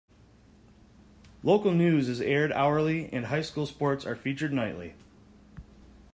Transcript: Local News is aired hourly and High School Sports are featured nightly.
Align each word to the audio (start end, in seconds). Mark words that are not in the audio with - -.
Local 1.43 1.73
News 1.73 2.09
is 2.09 2.21
aired 2.21 2.51
hourly 2.53 3.07
and 3.13 3.27
High 3.27 3.43
School 3.43 3.67
Sports 3.67 4.03
are 4.03 4.15
featured 4.15 4.51
nightly. 4.51 4.95